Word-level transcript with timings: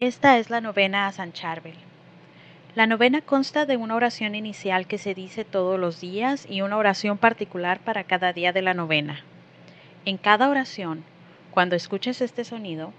Esta 0.00 0.38
es 0.38 0.48
la 0.48 0.60
novena 0.60 1.08
a 1.08 1.12
San 1.12 1.32
Charbel. 1.32 1.74
La 2.76 2.86
novena 2.86 3.20
consta 3.20 3.66
de 3.66 3.76
una 3.76 3.96
oración 3.96 4.36
inicial 4.36 4.86
que 4.86 4.96
se 4.96 5.12
dice 5.12 5.44
todos 5.44 5.76
los 5.76 6.00
días 6.00 6.46
y 6.48 6.60
una 6.60 6.76
oración 6.76 7.18
particular 7.18 7.80
para 7.80 8.04
cada 8.04 8.32
día 8.32 8.52
de 8.52 8.62
la 8.62 8.74
novena. 8.74 9.24
En 10.04 10.16
cada 10.16 10.50
oración, 10.50 11.02
cuando 11.50 11.74
escuches 11.74 12.20
este 12.20 12.44
sonido, 12.44 12.92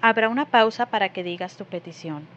habrá 0.00 0.28
una 0.28 0.44
pausa 0.44 0.86
para 0.86 1.08
que 1.08 1.24
digas 1.24 1.56
tu 1.56 1.64
petición. 1.64 2.28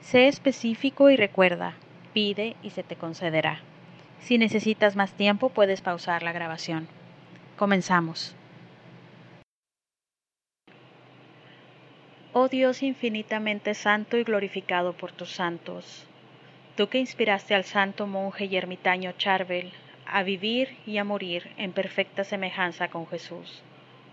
Sé 0.00 0.26
específico 0.26 1.08
y 1.08 1.16
recuerda, 1.16 1.74
pide 2.12 2.56
y 2.64 2.70
se 2.70 2.82
te 2.82 2.96
concederá. 2.96 3.60
Si 4.18 4.38
necesitas 4.38 4.96
más 4.96 5.12
tiempo, 5.12 5.50
puedes 5.50 5.82
pausar 5.82 6.24
la 6.24 6.32
grabación. 6.32 6.88
Comenzamos. 7.56 8.34
Oh 12.40 12.48
Dios 12.48 12.84
infinitamente 12.84 13.74
santo 13.74 14.16
y 14.16 14.22
glorificado 14.22 14.92
por 14.92 15.10
tus 15.10 15.28
santos, 15.28 16.06
tú 16.76 16.88
que 16.88 16.98
inspiraste 16.98 17.52
al 17.52 17.64
santo 17.64 18.06
monje 18.06 18.44
y 18.44 18.56
ermitaño 18.56 19.10
Charbel 19.18 19.72
a 20.06 20.22
vivir 20.22 20.76
y 20.86 20.98
a 20.98 21.04
morir 21.04 21.50
en 21.56 21.72
perfecta 21.72 22.22
semejanza 22.22 22.86
con 22.86 23.08
Jesús, 23.08 23.64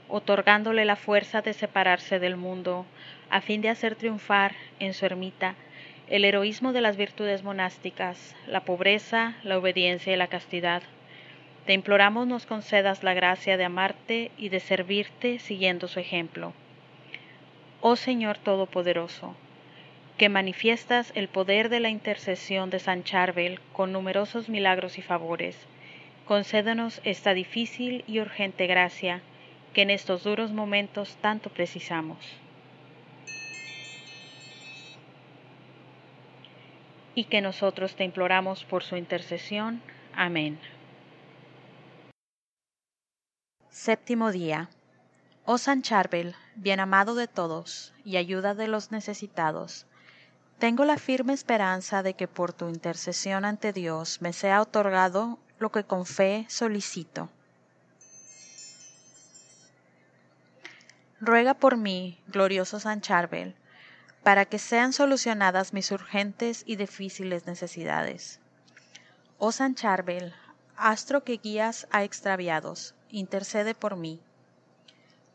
otorgándole 0.10 0.86
la 0.86 0.96
fuerza 0.96 1.44
de 1.44 1.54
separarse 1.54 2.18
del 2.18 2.36
mundo 2.36 2.88
a 3.30 3.42
fin 3.42 3.62
de 3.62 3.70
hacer 3.70 3.94
triunfar 3.94 4.56
en 4.80 4.96
su 4.96 5.06
ermita 5.06 5.54
el 6.08 6.26
heroísmo 6.26 6.74
de 6.74 6.82
las 6.82 6.98
virtudes 6.98 7.44
monásticas, 7.44 8.36
la 8.48 8.62
pobreza, 8.62 9.36
la 9.44 9.60
obediencia 9.60 10.12
y 10.12 10.18
la 10.18 10.30
castidad. 10.30 10.82
Te 11.68 11.74
imploramos 11.74 12.26
nos 12.26 12.48
concedas 12.48 13.04
la 13.04 13.14
gracia 13.14 13.56
de 13.56 13.66
amarte 13.66 14.32
y 14.36 14.50
de 14.50 14.62
servirte 14.62 15.38
siguiendo 15.38 15.88
su 15.88 16.00
ejemplo 16.00 16.54
oh 17.88 17.96
Señor 17.96 18.40
Todopoderoso, 18.40 19.36
que 20.18 20.28
manifiestas 20.28 21.12
el 21.14 21.28
poder 21.28 21.70
de 21.70 21.80
la 21.80 21.90
intercesión 21.90 22.72
de 22.72 22.80
San 22.80 23.04
Charbel 23.04 23.60
con 23.74 23.92
numerosos 23.92 24.50
milagros 24.50 24.98
y 24.98 25.04
favores, 25.04 25.56
concédenos 26.26 27.00
esta 27.04 27.36
difícil 27.36 28.04
y 28.08 28.22
urgente 28.22 28.66
gracia 28.66 29.22
que 29.76 29.84
en 29.84 29.92
estos 29.92 30.24
duros 30.24 30.52
momentos 30.52 31.16
tanto 31.22 31.52
precisamos. 31.52 32.18
Y 37.14 37.26
que 37.26 37.42
nosotros 37.42 37.96
te 37.96 38.04
imploramos 38.04 38.64
por 38.64 38.82
su 38.82 38.98
intercesión. 38.98 39.80
Amén. 40.16 40.58
Séptimo 43.70 44.32
día. 44.32 44.70
Oh 45.46 45.60
San 45.60 45.84
Charbel, 45.84 46.34
bien 46.56 46.80
amado 46.80 47.16
de 47.16 47.28
todos 47.28 47.94
y 48.04 48.18
ayuda 48.18 48.54
de 48.54 48.68
los 48.68 48.92
necesitados, 48.92 49.86
tengo 50.60 50.86
la 50.86 50.98
firme 50.98 51.34
esperanza 51.34 52.02
de 52.02 52.14
que 52.14 52.28
por 52.28 52.54
tu 52.54 52.70
intercesión 52.70 53.44
ante 53.44 53.74
Dios 53.74 54.22
me 54.22 54.32
sea 54.32 54.62
otorgado 54.62 55.38
lo 55.60 55.72
que 55.72 55.84
con 55.84 56.06
fe 56.06 56.46
solicito. 56.50 57.30
Ruega 61.20 61.54
por 61.54 61.76
mí, 61.76 62.22
glorioso 62.28 62.80
San 62.80 63.02
Charbel, 63.02 63.56
para 64.24 64.46
que 64.46 64.60
sean 64.60 64.94
solucionadas 64.94 65.74
mis 65.74 65.92
urgentes 65.92 66.64
y 66.66 66.78
difíciles 66.78 67.48
necesidades. 67.48 68.40
Oh 69.38 69.52
San 69.52 69.76
Charbel, 69.76 70.34
astro 70.78 71.24
que 71.24 71.38
guías 71.38 71.88
a 71.92 72.04
extraviados, 72.04 72.96
intercede 73.10 73.76
por 73.76 73.96
mí. 73.96 74.22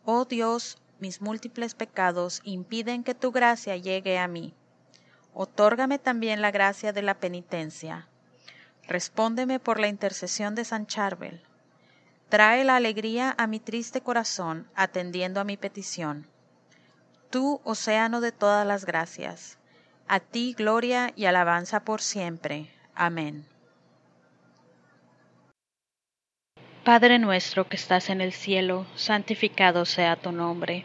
Oh 0.04 0.24
Dios, 0.24 0.78
mis 1.00 1.20
múltiples 1.20 1.74
pecados 1.74 2.40
impiden 2.44 3.04
que 3.04 3.14
tu 3.14 3.32
gracia 3.32 3.76
llegue 3.76 4.18
a 4.18 4.28
mí. 4.28 4.54
Otórgame 5.34 5.98
también 5.98 6.42
la 6.42 6.50
gracia 6.50 6.92
de 6.92 7.02
la 7.02 7.14
penitencia. 7.14 8.08
Respóndeme 8.86 9.60
por 9.60 9.78
la 9.78 9.88
intercesión 9.88 10.54
de 10.54 10.64
San 10.64 10.86
Charbel. 10.86 11.40
Trae 12.28 12.64
la 12.64 12.76
alegría 12.76 13.34
a 13.38 13.46
mi 13.46 13.60
triste 13.60 14.00
corazón, 14.00 14.68
atendiendo 14.74 15.40
a 15.40 15.44
mi 15.44 15.56
petición. 15.56 16.26
Tú, 17.30 17.60
océano 17.64 18.20
de 18.20 18.32
todas 18.32 18.66
las 18.66 18.84
gracias, 18.84 19.58
a 20.08 20.18
ti 20.18 20.54
gloria 20.56 21.12
y 21.14 21.26
alabanza 21.26 21.84
por 21.84 22.02
siempre. 22.02 22.68
Amén. 22.94 23.46
Padre 26.84 27.20
nuestro 27.20 27.68
que 27.68 27.76
estás 27.76 28.10
en 28.10 28.20
el 28.20 28.32
cielo, 28.32 28.86
santificado 28.96 29.84
sea 29.84 30.16
tu 30.16 30.32
nombre. 30.32 30.84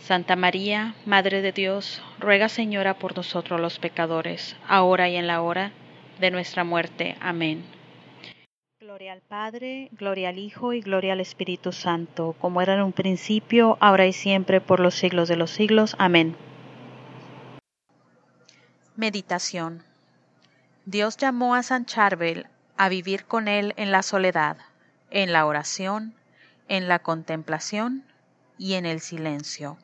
Santa 0.00 0.36
María, 0.36 0.94
Madre 1.06 1.42
de 1.42 1.52
Dios, 1.52 2.02
ruega 2.18 2.48
Señora 2.48 2.94
por 2.94 3.16
nosotros 3.16 3.60
los 3.60 3.78
pecadores, 3.78 4.56
ahora 4.66 5.08
y 5.08 5.16
en 5.16 5.26
la 5.26 5.42
hora 5.42 5.72
de 6.20 6.30
nuestra 6.30 6.64
muerte. 6.64 7.16
Amén. 7.20 7.64
Gloria 8.80 9.12
al 9.12 9.20
Padre, 9.20 9.88
gloria 9.92 10.30
al 10.30 10.38
Hijo 10.38 10.72
y 10.72 10.80
gloria 10.80 11.12
al 11.14 11.20
Espíritu 11.20 11.72
Santo, 11.72 12.34
como 12.40 12.60
era 12.60 12.74
en 12.74 12.82
un 12.82 12.92
principio, 12.92 13.78
ahora 13.80 14.06
y 14.06 14.12
siempre, 14.12 14.60
por 14.60 14.80
los 14.80 14.94
siglos 14.94 15.28
de 15.28 15.36
los 15.36 15.50
siglos. 15.50 15.96
Amén. 15.98 16.36
Meditación. 18.96 19.82
Dios 20.84 21.16
llamó 21.16 21.54
a 21.54 21.62
San 21.62 21.86
Charbel 21.86 22.46
a 22.76 22.88
vivir 22.88 23.24
con 23.24 23.48
Él 23.48 23.72
en 23.76 23.92
la 23.92 24.02
soledad, 24.02 24.58
en 25.10 25.32
la 25.32 25.46
oración, 25.46 26.14
en 26.68 26.88
la 26.88 26.98
contemplación 26.98 28.04
y 28.62 28.74
en 28.74 28.86
el 28.86 29.00
silencio. 29.00 29.76